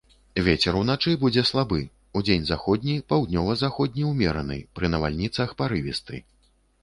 [0.45, 1.81] Вецер уначы будзе слабы,
[2.21, 6.15] удзень заходні, паўднёва-заходні, умераны, пры навальніцах парывісты.